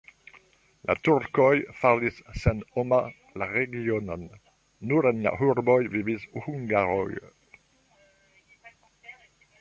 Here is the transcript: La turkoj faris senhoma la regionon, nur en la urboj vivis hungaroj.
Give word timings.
La 0.91 0.93
turkoj 1.07 1.49
faris 1.81 2.17
senhoma 2.43 2.99
la 3.41 3.49
regionon, 3.51 4.25
nur 4.93 5.11
en 5.13 5.23
la 5.29 5.35
urboj 5.51 5.79
vivis 5.97 6.27
hungaroj. 6.47 7.07